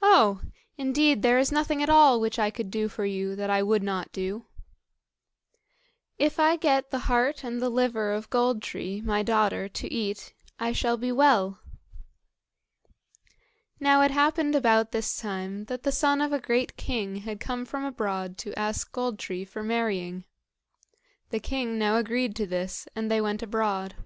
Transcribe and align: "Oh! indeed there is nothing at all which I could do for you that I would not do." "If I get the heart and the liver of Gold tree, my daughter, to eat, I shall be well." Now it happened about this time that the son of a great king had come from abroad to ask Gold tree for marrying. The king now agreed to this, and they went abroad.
"Oh! 0.00 0.42
indeed 0.78 1.22
there 1.22 1.36
is 1.36 1.50
nothing 1.50 1.82
at 1.82 1.88
all 1.90 2.20
which 2.20 2.38
I 2.38 2.50
could 2.52 2.70
do 2.70 2.86
for 2.88 3.04
you 3.04 3.34
that 3.34 3.50
I 3.50 3.64
would 3.64 3.82
not 3.82 4.12
do." 4.12 4.46
"If 6.18 6.38
I 6.38 6.54
get 6.54 6.92
the 6.92 7.00
heart 7.10 7.42
and 7.42 7.60
the 7.60 7.68
liver 7.68 8.12
of 8.12 8.30
Gold 8.30 8.62
tree, 8.62 9.00
my 9.00 9.24
daughter, 9.24 9.68
to 9.68 9.92
eat, 9.92 10.34
I 10.60 10.70
shall 10.72 10.96
be 10.96 11.10
well." 11.10 11.58
Now 13.80 14.02
it 14.02 14.12
happened 14.12 14.54
about 14.54 14.92
this 14.92 15.18
time 15.18 15.64
that 15.64 15.82
the 15.82 15.90
son 15.90 16.20
of 16.20 16.32
a 16.32 16.38
great 16.38 16.76
king 16.76 17.16
had 17.16 17.40
come 17.40 17.64
from 17.66 17.84
abroad 17.84 18.38
to 18.38 18.56
ask 18.56 18.92
Gold 18.92 19.18
tree 19.18 19.44
for 19.44 19.64
marrying. 19.64 20.22
The 21.30 21.40
king 21.40 21.76
now 21.76 21.96
agreed 21.96 22.36
to 22.36 22.46
this, 22.46 22.86
and 22.94 23.10
they 23.10 23.20
went 23.20 23.42
abroad. 23.42 23.96